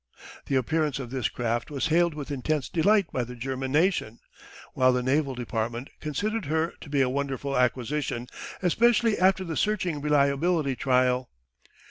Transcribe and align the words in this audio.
The 0.47 0.55
appearance 0.55 0.97
of 0.97 1.11
this 1.11 1.29
craft 1.29 1.69
was 1.69 1.89
hailed 1.89 2.15
with 2.15 2.31
intense 2.31 2.69
delight 2.69 3.05
by 3.11 3.23
the 3.23 3.35
German 3.35 3.71
nation, 3.71 4.17
while 4.73 4.91
the 4.91 5.03
naval 5.03 5.35
department 5.35 5.91
considered 5.99 6.45
her 6.45 6.73
to 6.81 6.89
be 6.89 7.01
a 7.03 7.07
wonderful 7.07 7.55
acquisition, 7.55 8.25
especially 8.63 9.19
after 9.19 9.43
the 9.43 9.55
searching 9.55 10.01
reliability 10.01 10.75
trial. 10.75 11.29